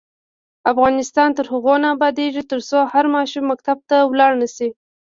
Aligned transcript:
افغانستان 0.71 1.29
تر 1.37 1.45
هغو 1.53 1.75
نه 1.83 1.87
ابادیږي، 1.95 2.43
ترڅو 2.51 2.79
هر 2.93 3.05
ماشوم 3.15 3.43
مکتب 3.51 3.77
ته 3.89 3.97
لاړ 4.19 4.31
نشي. 4.41 4.69